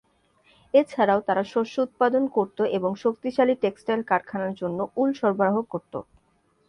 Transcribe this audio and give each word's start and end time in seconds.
এছাড়াও 0.73 1.19
তারা 1.27 1.43
শস্য 1.51 1.75
উৎপাদন 1.81 2.23
করত 2.35 2.57
এবং 2.77 2.91
শক্তিশালী 3.03 3.55
টেক্সটাইল 3.63 4.01
কারখানার 4.11 4.53
জন্য 4.61 4.79
উল 4.97 5.09
সরবরাহ 5.19 5.55
করত। 5.71 5.93